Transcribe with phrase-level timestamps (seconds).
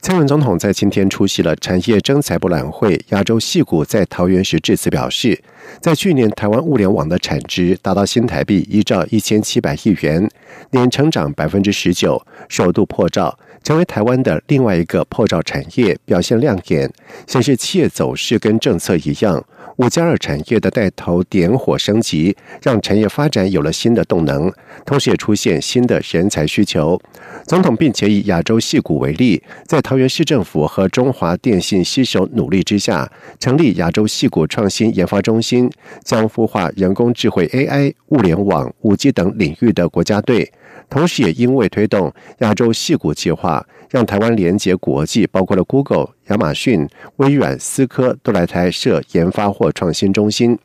[0.00, 5.40] 蔡英文总统在今天出席了产业征才博览会，亚洲戏股在桃园时致辞表示，
[5.80, 10.28] 在去年台湾物联网的产值达到新台币一兆一千七百亿元，
[10.70, 16.90] 年成长百分之十九，首度破兆，成为台湾的另外一个破兆产业，表现亮眼，
[17.26, 19.44] 显示企业走势跟政策一样。
[19.76, 24.52] 五加二产业的带头点火升级，让产业发展有了新的动能，
[24.84, 27.00] 同时也出现新的人才需求。
[27.44, 33.10] 总统并且以亚洲戏股为例，在桃园市政府和中华电信携手努力之下，
[33.40, 35.70] 成立亚洲戏股创新研发中心，
[36.04, 40.52] 将孵化人工智慧 AI、物联网、五 G 等领域的国家队。
[40.90, 46.86] 同时，也因为推动亚洲戏股计划，让台湾连接国际，包括了 Google、亚马逊、
[47.16, 50.58] 微软、思科都来台设研发或创新中心。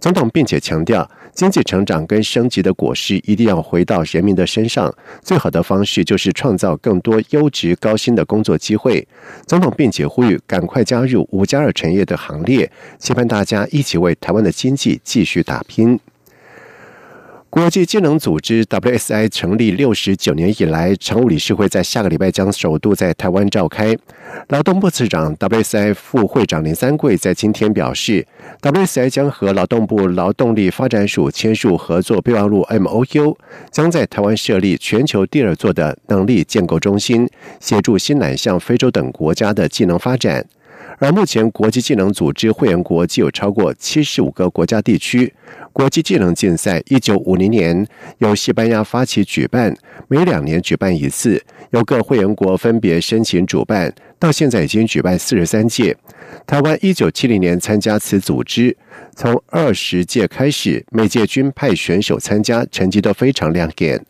[0.00, 9.06] 总统并且强调，经济成长跟升级的果实一定要回到人民的身上，最好的方式就是创造更多优质高薪的工作机会。
[9.46, 16.00] 总统并且呼吁赶快加入五加二产业的行列，期盼大家一起为台湾的经济继续打拼。
[17.50, 23.92] 国际技能组织 WSI 成立六十九年以来，常务理事会在下个礼拜将首度在台湾召开。
[24.50, 28.24] 劳动部次长、WSI 副会长林三桂在今天表示
[28.62, 33.36] ，WSI 将和劳动部劳动力发展署签署合作备忘录 MOU，
[33.72, 37.28] 将在台湾设立全球第二座的能力建构中心，
[37.58, 40.46] 协助新南向非洲等国家的技能发展。
[41.02, 45.32] 而目前，国际技能组织会员国既有超过七十五个国家地区。
[45.72, 47.86] 国际技能竞赛，一九五零年
[48.18, 49.74] 由西班牙发起举办，
[50.08, 53.90] 每两年举办一次，由各会员国分别申请主办，
[54.20, 55.96] 到现在已经举办四十三届。
[56.46, 58.76] 台湾一九七零年参加此组织，
[59.16, 64.00] 从二十届开始，每届均派选手参加，成绩都非常亮眼。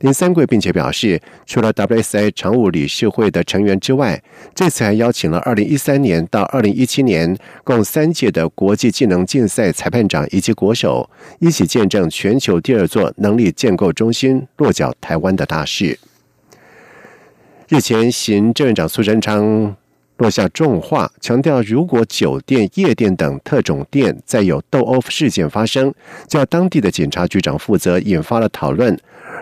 [0.00, 4.20] 林三桂并且表示，除了 WSI 常务理事会的成员之外，
[4.54, 11.08] 这次还邀请了二零一三年到二零一七年共三届的国际技能竞赛裁判长以及国手，
[11.40, 15.98] 一起见证全球第二座能力建构中心落脚台湾的大事。
[17.68, 19.74] 日前，行政院长苏贞昌
[20.18, 25.92] 落下重话，强调如果酒店、夜店等特种店再有斗殴事件发生，
[26.28, 28.96] 叫当地的警察局长负责，引发了讨论。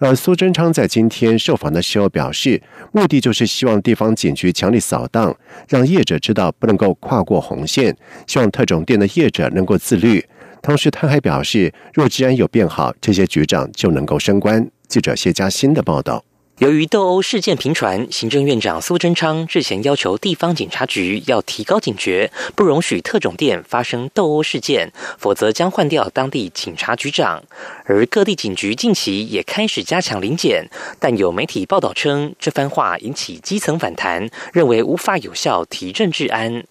[0.00, 5.36] 而苏贞昌在今天受访的时候表示，目的就是希望地方警局强力扫荡，
[5.68, 7.96] 让业者知道不能够跨过红线，
[8.26, 10.24] 希望特种店的业者能够自律。
[10.60, 14.68] 同时，他还表示，若治安有变好，这些局长就能够升官。
[14.88, 16.24] 记者谢佳欣的报道。
[16.58, 27.40] 由于斗殴事件频传，行政院长苏贞昌日前要求地方警察局要提高警觉，不容许特种店发生斗殴事件，否则将换掉当地警察局长。
[27.84, 36.64] 而各地警局近期也开始加强临检，但有媒体报道称，这番话引起基层反弹，认为无法有效提振治安。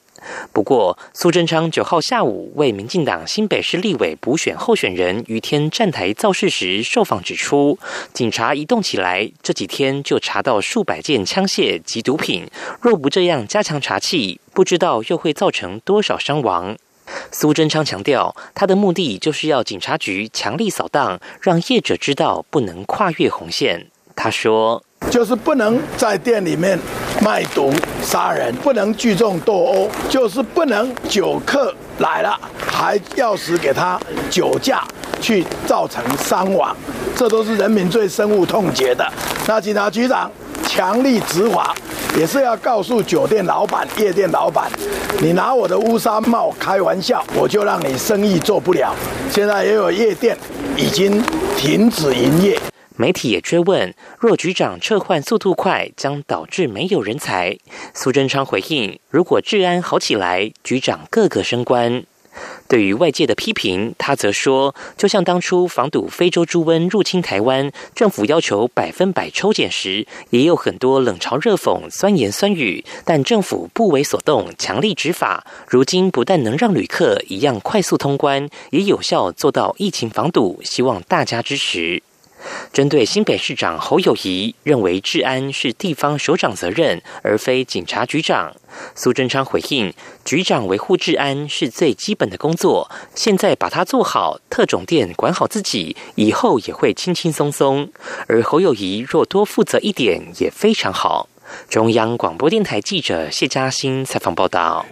[0.52, 7.78] 不过，苏贞昌九号下午为民进党新北市立委补选候选人于天站台造势时受访指出，
[8.14, 12.50] 警察一动起来，这几天就查到数百件枪械及毒品。
[12.82, 16.76] 若不这样加强查缉，不知道又会造成多少伤亡。
[17.32, 23.88] 苏贞昌强调，他的目的就是要警察局强力扫荡，让业者知道不能跨越红线。
[24.16, 24.84] 他说。
[25.18, 26.78] 就是不能在店里面
[27.24, 27.74] 卖毒
[28.04, 34.84] 杀人，不能聚众斗殴，就是不能酒客来了还钥匙给他酒驾，
[35.20, 36.78] 去造成伤亡，
[37.16, 39.04] 这都是人民最深恶痛绝的。
[39.48, 40.32] 那警察局长
[40.68, 41.74] 强力执法，
[42.16, 44.72] 也是要告诉酒店老板、夜店老板，
[45.20, 48.94] 你拿我的乌纱帽开玩笑，我就让你生意做不了。
[49.32, 50.38] 现在也有夜店
[50.76, 51.24] 已经
[51.58, 52.60] 停止营业。
[52.98, 57.56] 媒体也追问，若局长撤换速度快，将导致没有人才。
[57.94, 62.04] 苏贞昌回应：如果治安好起来，局长个个升官。
[62.68, 75.46] 对于外界的批评，他则说：就像当初防堵非洲猪瘟入侵台湾，政府要求百分百抽检时，也有很多冷嘲热讽、酸言酸语，但政府不为所动，强力执法。
[75.68, 80.60] 如今不但能让旅客一样快速通关，也有效做到疫情防堵。
[80.64, 82.04] 希望大家支持。
[82.72, 88.56] 针对新北市长侯友谊认为治安是地方首长责任，而非警察局长，
[88.96, 89.94] 苏贞昌回应：
[90.24, 97.90] 局长维护治安是最基本的工作，现在把它做好，特种店管好自己，以后也会轻轻松松。
[98.28, 101.30] 而侯友谊若多负责一点，也非常好。
[101.70, 104.86] 中央广播电台记者谢嘉欣采访报道。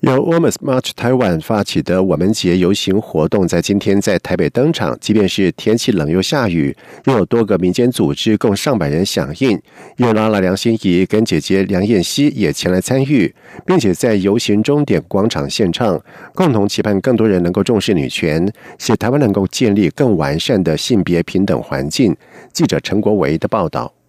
[0.00, 4.96] 由 Women's March Taiwan 发起的我们节游行活动，在今天在台北登场。
[4.98, 6.74] 即便是天气冷又下雨，
[7.04, 9.60] 又有多个民间组织共上百人响应。
[9.98, 13.34] 又拉了梁心怡跟姐姐梁燕熙也前来参与，
[13.66, 16.02] 并且在游行终点广场献唱，
[16.34, 22.16] 共同期盼更多人能够重视女权，使台湾能够建立更完善的性别平等环境。
[22.54, 23.99] 记者陈国维的报道。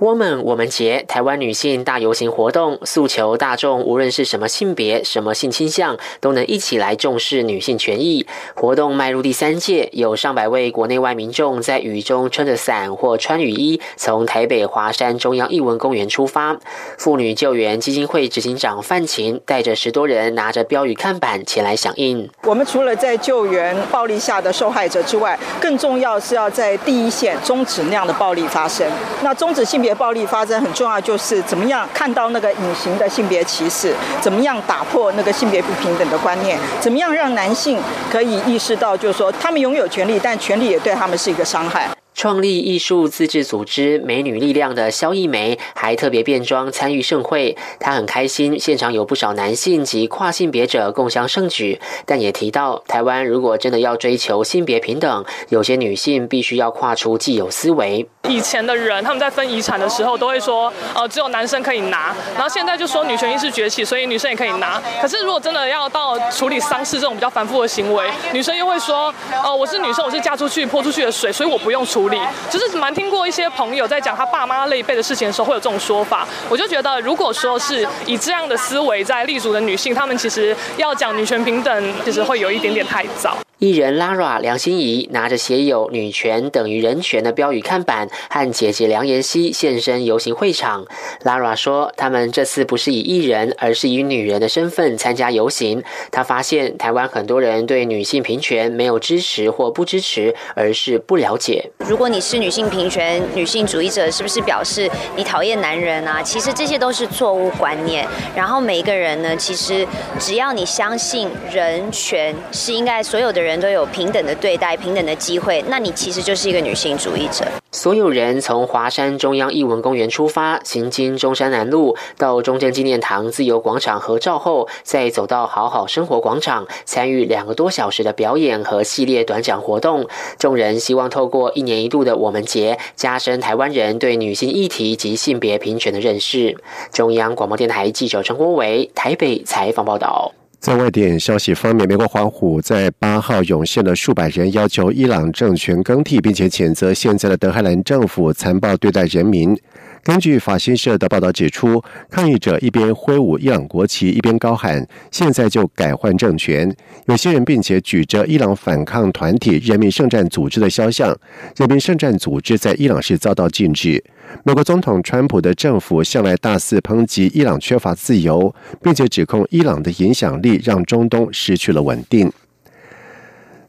[0.00, 8.26] 我们我们节台湾女性大游行活动，诉求大众无论是什么性别、什么性倾向，都能一起来重视女性权益。
[8.54, 16.58] 活动迈入第三届，有上百位国内外民众在雨中撑着伞或穿雨衣，从台北华山中央艺文公园出发。
[16.96, 22.26] 妇女救援基金会执行长范琴带着十多人，拿着标语看板前来响应。
[22.44, 28.90] 我们除了在救援暴力下的受害者之外，更重要是要在第一线终止那样的暴力发生。
[29.22, 29.89] 那终止性别。
[29.94, 37.78] 暴力发生很重要，就是怎么样看到那个隐形的性别歧视，怎么样打破那个性别不平等的观念，怎么样让男性
[38.10, 41.88] 可以意识到，就是说他们拥有权利，但权利也对他们是一个伤害。
[42.20, 51.80] 创立艺术自治组织“美女力量”的萧艺梅还特别变装参与盛会，她很开心，现场有不少男性及跨性别者共襄盛举。
[52.04, 58.06] 但也提到，台湾如果真的要追求性别平等，有些女性必须要跨出既有思维。
[58.28, 64.78] 以前的人他们在分遗产的时候都会说，呃，只有男生可以拿，然后现在就说女权意识崛起，所以女生也可以拿。
[65.00, 69.10] 可是如果真的要到处理丧事这种比较繁复的行为，女生又会说，
[69.42, 72.09] 呃，我是女生，我是嫁出去泼出去的水，所以我不用处理。
[72.48, 76.26] 就是蛮听过一些朋友在讲他爸妈那一辈的事情的时候，会有这种说法。
[76.48, 83.36] 我就觉得，如果说是以这样的思维在立足的女性，她们其实要讲女权平等，其实会有一点点太早。
[83.60, 90.86] 艺人 Lara 梁心怡拿着写有“女权等于人权”的标语看板，和姐姐梁妍希现身游行会场。
[91.24, 95.84] Lara 说：“他们这次不是以艺人，而是以女人的身份参加游行。
[96.10, 101.70] 她发现台湾很多人对女性平权没有支持或不支持，而是不了解。
[101.86, 106.22] 如果你是女性平权、女性主义者，是不是表示你讨厌男人啊？
[106.22, 108.08] 其实这些都是错误观念。
[108.34, 109.86] 然后每一个人呢，其实
[110.18, 117.44] 只要你相信人权是应该所有的人。”人都有平等的对待、平等的机会，那你其实就是一个女性主义者。
[117.72, 130.08] 所有人从华山中央艺文公园出发，行经中山南路到中正纪念堂自由广场合照后，再走到好好生活广场，参与两个多小时的表演和系列短讲活动。
[130.38, 136.56] 众人希望透过一年一度的我们节，加深台湾人对女性议题及性别平权的认识。
[136.92, 140.32] 中央广播电台记者陈国伟台北采访报道。
[140.60, 149.58] 在外电消息方面，美国黄虎在八号涌现了数百人，要求伊朗政权更替，并且谴责现在的德黑兰政府残暴对待人民。
[150.02, 156.74] 根据法新社的报道指出，抗议者一边挥舞伊朗国旗，一边高喊“现在就改换政权”。
[157.06, 161.14] 有些人并且举着伊朗反抗团体“人民圣战组织”的肖像。
[161.56, 164.02] 人民圣战组织在伊朗是遭到禁止。
[164.42, 172.32] 美国总统川普的政府向来大肆抨击伊朗缺乏自由，并且指控伊朗的影响力让中东失去了稳定。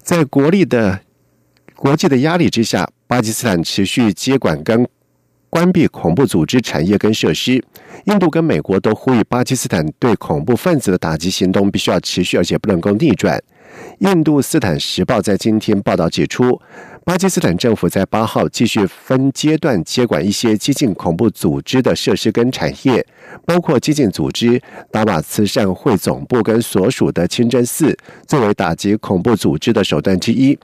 [0.01, 1.01] 在国力的
[1.75, 4.87] 国际的压力之下，巴基斯坦持续接管跟。
[5.51, 7.61] 关闭恐怖组织产业跟设施，
[8.05, 13.37] 印度跟美国都呼吁巴基斯坦对恐怖分子的打击行动必须要持续，而且不能够逆转。
[13.99, 16.57] 印度斯坦时报在今天报道指出。
[17.03, 23.03] 巴基斯坦政府在八号继续分阶段接管一些激进恐怖组织的设施跟产业，
[23.43, 30.57] 包括激进组织达瓦慈善会总部跟所属的清真寺，作为打击恐怖组织的手段之一。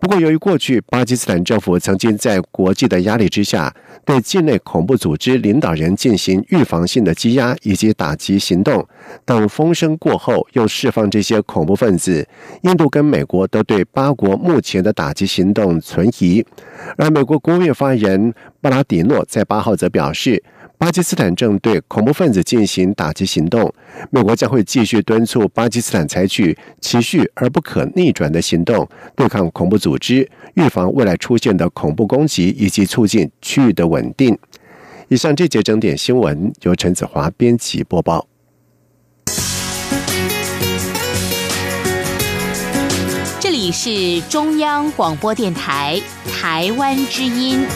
[0.00, 3.74] 不过，由于过去巴基斯坦政府曾经在国际的压力之下，
[4.06, 8.86] 对境内恐怖组织领导人进行预防性的羁押以及打击行动，
[9.26, 12.26] 等风声过后又释放这些恐怖分子，
[12.62, 15.73] 印度跟美国都对八国目前的打击行动。
[15.80, 16.44] 存疑，
[16.96, 20.42] 而美国国务院发言人布拉迪诺在八号则表示，
[20.76, 23.72] 巴基斯坦正对恐怖分子进行打击行动，
[24.10, 34.36] 美国将会继续敦促巴基斯坦采取持续而不可逆转的行动，对抗恐怖组织，预防未来出现的恐怖攻击，以及促进区域的稳定。
[35.08, 38.26] 以上这节整点新闻由陈子华编辑播报。
[43.64, 45.98] 你是中央广播电台
[46.30, 47.66] 台湾之音。